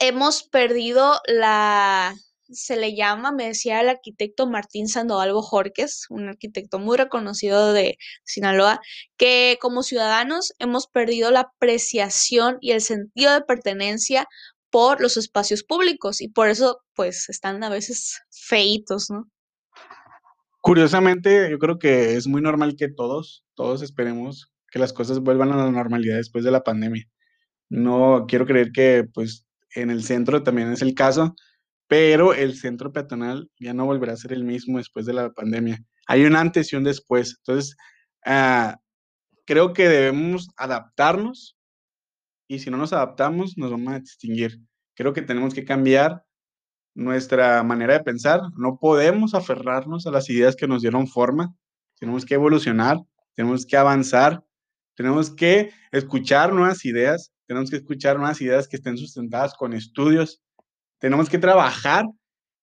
[0.00, 2.14] hemos perdido la,
[2.50, 7.96] se le llama, me decía el arquitecto Martín Sandoval Jorques, un arquitecto muy reconocido de
[8.22, 8.82] Sinaloa,
[9.16, 14.28] que como ciudadanos hemos perdido la apreciación y el sentido de pertenencia
[14.70, 19.30] por los espacios públicos y por eso pues están a veces feitos, ¿no?
[20.60, 25.52] Curiosamente, yo creo que es muy normal que todos, todos esperemos que las cosas vuelvan
[25.52, 27.04] a la normalidad después de la pandemia.
[27.70, 31.34] No quiero creer que pues en el centro también es el caso,
[31.86, 35.80] pero el centro peatonal ya no volverá a ser el mismo después de la pandemia.
[36.06, 37.36] Hay un antes y un después.
[37.38, 37.76] Entonces,
[38.26, 38.76] ah,
[39.46, 41.57] creo que debemos adaptarnos
[42.48, 44.58] y si no nos adaptamos, nos vamos a extinguir.
[44.94, 46.24] Creo que tenemos que cambiar
[46.94, 48.40] nuestra manera de pensar.
[48.56, 51.54] No podemos aferrarnos a las ideas que nos dieron forma.
[52.00, 52.98] Tenemos que evolucionar,
[53.34, 54.42] tenemos que avanzar,
[54.94, 60.42] tenemos que escuchar nuevas ideas, tenemos que escuchar nuevas ideas que estén sustentadas con estudios,
[61.00, 62.06] Tenemos que trabajar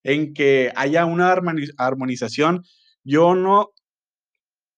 [0.03, 1.33] en que haya una
[1.77, 2.63] armonización.
[3.05, 3.71] Yo no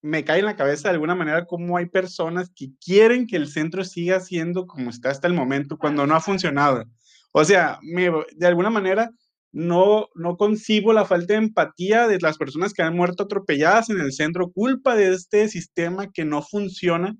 [0.02, 3.48] me cae en la cabeza de alguna manera cómo hay personas que quieren que el
[3.48, 6.86] centro siga siendo como está hasta el momento cuando no ha funcionado.
[7.32, 9.10] O sea, de alguna manera
[9.52, 14.00] no, no concibo la falta de empatía de las personas que han muerto atropelladas en
[14.00, 17.16] el centro, culpa de este sistema que no funciona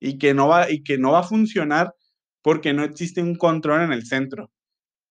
[0.00, 1.94] y que no va, y que no va a funcionar
[2.42, 4.50] porque no existe un control en el centro.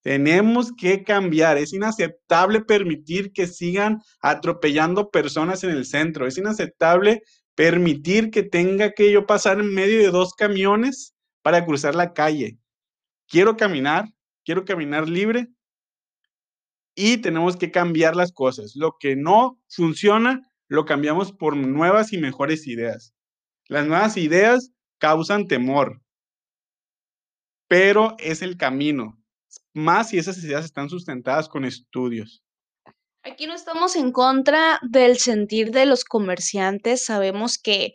[0.03, 1.57] Tenemos que cambiar.
[1.57, 6.27] Es inaceptable permitir que sigan atropellando personas en el centro.
[6.27, 7.23] Es inaceptable
[7.55, 12.57] permitir que tenga que yo pasar en medio de dos camiones para cruzar la calle.
[13.29, 14.05] Quiero caminar,
[14.43, 15.47] quiero caminar libre
[16.95, 18.73] y tenemos que cambiar las cosas.
[18.75, 23.13] Lo que no funciona, lo cambiamos por nuevas y mejores ideas.
[23.69, 26.01] Las nuevas ideas causan temor,
[27.69, 29.22] pero es el camino
[29.73, 32.43] más si esas ideas están sustentadas con estudios.
[33.23, 37.93] Aquí no estamos en contra del sentir de los comerciantes, sabemos que,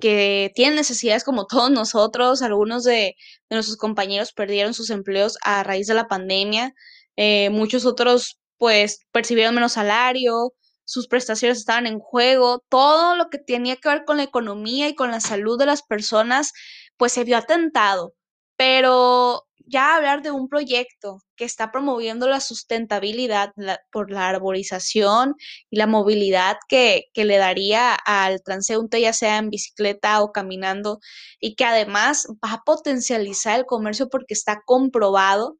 [0.00, 3.14] que tienen necesidades como todos nosotros, algunos de,
[3.50, 6.72] nuestros compañeros perdieron sus empleos a raíz de la pandemia,
[7.16, 13.38] eh, muchos otros pues percibieron menos salario, sus prestaciones estaban en juego, todo lo que
[13.38, 16.52] tenía que ver con la economía y con la salud de las personas
[16.96, 18.14] pues se vio atentado,
[18.56, 23.52] pero ya hablar de un proyecto que está promoviendo la sustentabilidad
[23.92, 25.34] por la arborización
[25.70, 30.98] y la movilidad que, que, le daría al transeúnte, ya sea en bicicleta o caminando,
[31.40, 35.56] y que además va a potencializar el comercio porque está comprobado,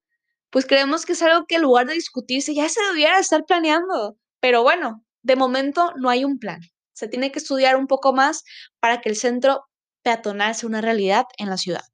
[0.50, 4.16] pues creemos que es algo que en lugar de discutirse ya se debiera estar planeando.
[4.40, 6.60] Pero bueno, de momento no hay un plan.
[6.92, 8.44] Se tiene que estudiar un poco más
[8.80, 9.64] para que el centro
[10.02, 11.84] peatonal sea una realidad en la ciudad.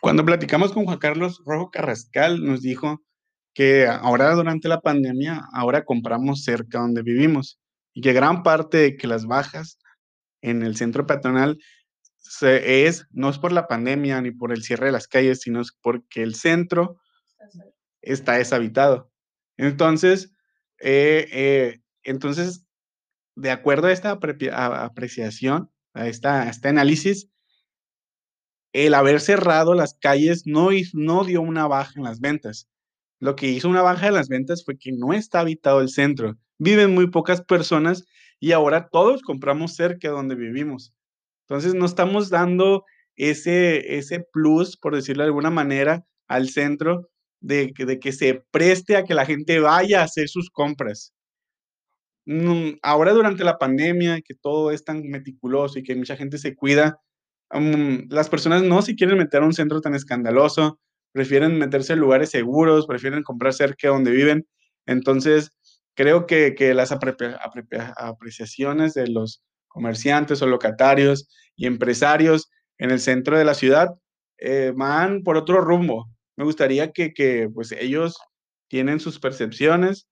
[0.00, 3.02] Cuando platicamos con Juan Carlos Rojo Carrascal, nos dijo
[3.54, 7.58] que ahora durante la pandemia, ahora compramos cerca donde vivimos
[7.94, 9.78] y que gran parte de que las bajas
[10.42, 11.58] en el centro peatonal
[12.18, 15.60] se, es, no es por la pandemia ni por el cierre de las calles, sino
[15.60, 17.00] es porque el centro
[18.02, 19.10] está deshabitado.
[19.56, 20.32] Entonces,
[20.80, 22.66] eh, eh, entonces,
[23.34, 27.30] de acuerdo a esta apreciación, a, esta, a este análisis,
[28.84, 32.68] el haber cerrado las calles no, no dio una baja en las ventas.
[33.20, 36.36] Lo que hizo una baja en las ventas fue que no está habitado el centro.
[36.58, 38.04] Viven muy pocas personas
[38.38, 40.92] y ahora todos compramos cerca de donde vivimos.
[41.48, 42.84] Entonces no estamos dando
[43.16, 47.08] ese, ese plus, por decirlo de alguna manera, al centro
[47.40, 51.14] de, de que se preste a que la gente vaya a hacer sus compras.
[52.26, 56.54] Mm, ahora durante la pandemia, que todo es tan meticuloso y que mucha gente se
[56.54, 57.00] cuida,
[57.50, 60.78] las personas no se quieren meter a un centro tan escandaloso,
[61.12, 64.46] prefieren meterse en lugares seguros, prefieren comprar cerca de donde viven.
[64.86, 65.50] Entonces,
[65.94, 73.38] creo que, que las apreciaciones de los comerciantes o locatarios y empresarios en el centro
[73.38, 73.88] de la ciudad
[74.38, 76.06] eh, van por otro rumbo.
[76.36, 78.18] Me gustaría que, que, pues ellos
[78.68, 80.06] tienen sus percepciones,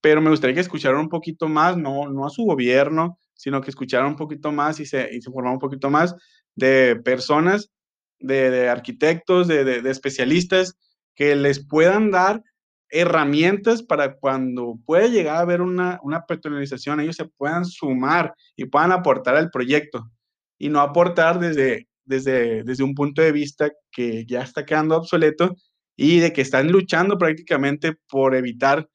[0.00, 3.70] pero me gustaría que escucharan un poquito más, no, no a su gobierno, sino que
[3.70, 6.14] escucharan un poquito más y se, y se formaran un poquito más
[6.54, 7.70] de personas,
[8.18, 10.76] de, arquitectos, de, especialistas
[11.14, 12.42] que les puedan dar
[12.88, 18.64] herramientas para cuando pueda llegar a haber una, una personalización, ellos se puedan sumar y
[18.64, 20.10] puedan aportar al proyecto
[20.58, 25.54] y no aportar desde, desde, desde un punto de vista que ya está quedando obsoleto
[25.96, 28.88] y de que están luchando prácticamente por evitar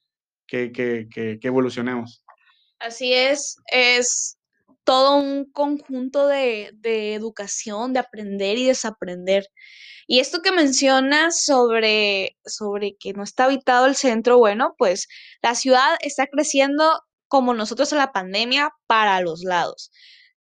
[0.48, 2.24] que, que, que, que evolucionemos.
[2.80, 4.38] Así es, es
[4.86, 6.72] todo un conjunto de,
[7.14, 9.50] educación, de aprender y desaprender.
[10.08, 15.08] Y esto que mencionas sobre, sobre que no está habitado el centro, bueno, pues
[15.42, 19.92] la ciudad está creciendo como nosotros en la pandemia para los lados.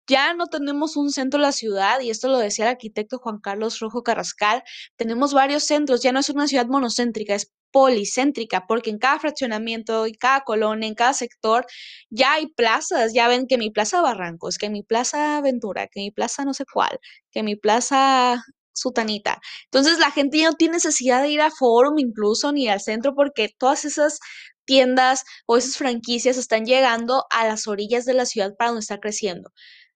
[0.08, 3.40] Ya no tenemos un centro en la ciudad, y esto lo decía el arquitecto Juan
[3.40, 4.64] Carlos Rojo Carrascal,
[4.96, 10.06] tenemos varios centros, ya no es una ciudad monocéntrica, es policéntrica, porque en cada fraccionamiento,
[10.06, 11.66] en cada colonia, en cada sector,
[12.10, 16.12] ya hay plazas, ya ven que mi plaza Barrancos, que mi plaza Aventura, que mi
[16.12, 17.00] plaza no sé cuál,
[17.32, 18.44] que mi plaza
[18.74, 19.40] Sutanita.
[19.66, 23.14] Entonces la gente ya no tiene necesidad de ir a Forum incluso ni al centro
[23.16, 24.20] porque todas esas
[24.66, 29.00] tiendas o esas franquicias están llegando a las orillas de la ciudad para donde está
[29.00, 29.52] creciendo.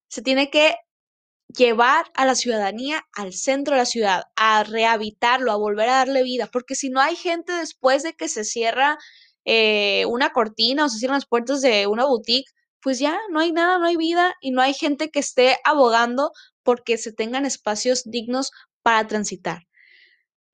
[0.08, 0.74] Se tiene que
[1.48, 6.22] llevar a la ciudadanía al centro de la ciudad, a rehabilitarlo, a volver a darle
[6.22, 8.98] vida, porque si no hay gente después de que se cierra
[9.44, 13.52] eh, una cortina o se cierran las puertas de una boutique, pues ya no hay
[13.52, 16.32] nada, no hay vida y no hay gente que esté abogando
[16.62, 18.50] porque se tengan espacios dignos
[18.82, 19.62] para transitar.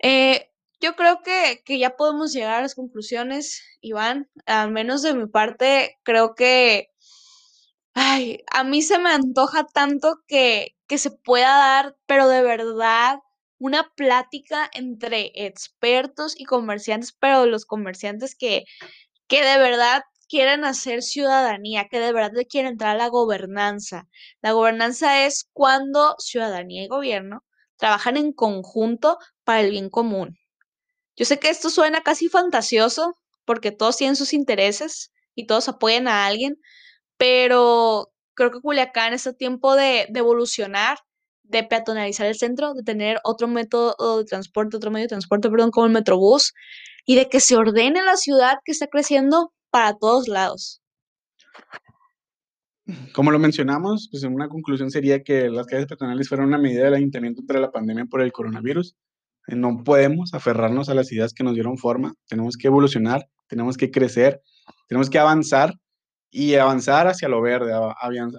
[0.01, 4.31] Eh, yo creo que, que ya podemos llegar a las conclusiones, Iván.
[4.47, 6.91] Al menos de mi parte, creo que,
[7.95, 13.19] ay, a mí se me antoja tanto que, que se pueda dar, pero de verdad,
[13.59, 18.65] una plática entre expertos y comerciantes, pero los comerciantes que,
[19.29, 24.09] que de verdad quieren hacer ciudadanía, que de verdad le quieren entrar a la gobernanza.
[24.43, 27.45] La gobernanza es cuando ciudadanía y gobierno
[27.77, 30.39] trabajan en conjunto para el bien común.
[31.17, 36.09] Yo sé que esto suena casi fantasioso porque todos tienen sus intereses y todos apoyan
[36.09, 36.57] a alguien,
[37.21, 40.97] pero creo que Culiacán está a tiempo de, evolucionar,
[41.43, 45.71] de peatonalizar el centro, de tener otro método de transporte, otro medio de transporte, perdón,
[45.71, 46.55] como el Metrobús,
[47.05, 50.81] y de que se ordene la ciudad que está creciendo para todos lados.
[53.13, 56.95] Como lo mencionamos, pues una conclusión sería que las calles peatonales fueron una medida del
[56.95, 58.97] ayuntamiento entre la pandemia por el coronavirus.
[59.47, 63.77] Eh, No podemos aferrarnos a las ideas que nos dieron forma, tenemos que evolucionar, tenemos
[63.77, 64.41] que crecer,
[64.89, 65.75] tenemos que avanzar
[66.31, 67.73] y avanzar hacia lo verde,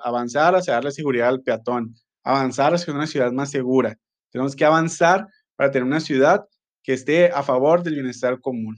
[0.02, 3.98] avanzar hacia darle seguridad al peatón, avanzar hacia una ciudad más segura.
[4.32, 6.46] Tenemos que avanzar para tener una ciudad
[6.84, 8.76] que esté a favor del bienestar común.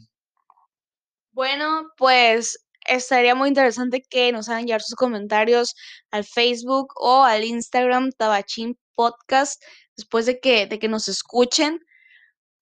[1.31, 5.75] Bueno, pues estaría muy interesante que nos hagan llegar sus comentarios
[6.11, 9.63] al Facebook o al Instagram Tabachín Podcast
[9.95, 11.79] después de que, de que nos escuchen,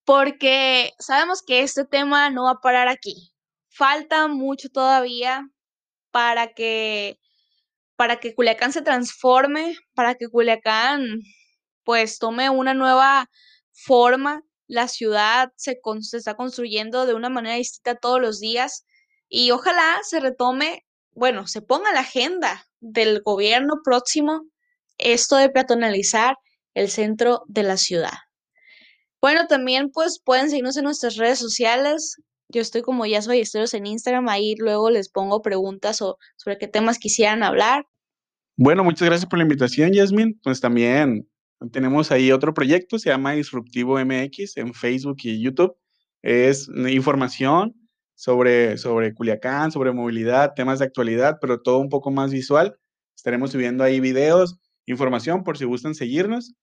[0.06, 3.34] porque sabemos que este tema no va a parar aquí.
[3.70, 5.50] Falta mucho todavía
[6.12, 7.20] para que,
[7.96, 11.22] para que Culiacán se transforme, para que Culiacán
[11.84, 13.30] pues tome una nueva
[13.72, 14.44] forma.
[14.68, 18.86] La ciudad se, con- se está construyendo de una manera distinta todos los días
[19.30, 24.44] y ojalá se retome, bueno, se ponga en la agenda del gobierno próximo
[24.98, 26.38] esto de peatonalizar
[26.74, 28.14] el centro de la ciudad.
[29.22, 32.18] Bueno, también pues pueden seguirnos en nuestras redes sociales.
[32.52, 36.58] Yo estoy como ya soy Esteros en Instagram, ahí luego les pongo preguntas o sobre
[36.58, 37.86] qué temas quisieran hablar.
[38.58, 40.40] Bueno, muchas gracias por la invitación, Yasmin.
[40.44, 41.28] Pues también
[41.72, 45.76] tenemos ahí otro proyecto, se llama Disruptivo MX en Facebook y YouTube.
[46.22, 47.74] Es información
[48.16, 52.76] sobre, sobre Culiacán, sobre movilidad, temas de actualidad, pero todo un poco más visual.
[53.16, 56.54] Estaremos subiendo ahí videos, información por si gustan seguirnos.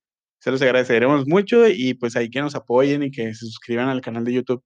[0.41, 4.01] Se los agradeceremos mucho y pues ahí que nos apoyen y que se suscriban al
[4.01, 4.63] canal de YouTube.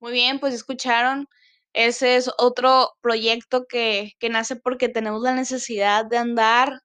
[0.00, 1.26] Muy bien, pues escucharon.
[1.74, 6.80] Ese es otro proyecto que, que nace porque tenemos la necesidad de andar,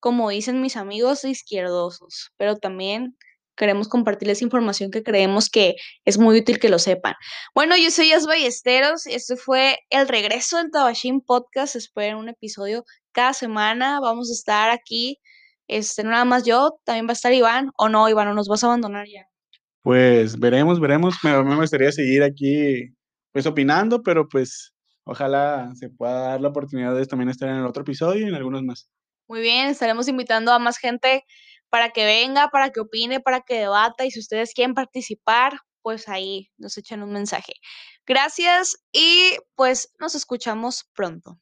[0.00, 3.16] como dicen mis amigos, izquierdosos, pero también
[3.56, 7.14] queremos compartirles información que creemos que es muy útil que lo sepan.
[7.54, 12.84] Bueno, yo soy Yas Ballesteros, este fue el regreso del Tabachín Podcast, esperen un episodio
[13.12, 15.18] cada semana, vamos a estar aquí,
[15.68, 18.64] este, nada más yo, también va a estar Iván, o no, Iván, o nos vas
[18.64, 19.29] a abandonar ya.
[19.82, 21.16] Pues veremos, veremos.
[21.22, 22.94] Me, me gustaría seguir aquí,
[23.32, 24.74] pues opinando, pero pues
[25.04, 28.34] ojalá se pueda dar la oportunidad de también estar en el otro episodio y en
[28.34, 28.88] algunos más.
[29.28, 31.24] Muy bien, estaremos invitando a más gente
[31.68, 36.08] para que venga, para que opine, para que debata y si ustedes quieren participar, pues
[36.08, 37.54] ahí nos echan un mensaje.
[38.06, 41.38] Gracias y pues nos escuchamos pronto.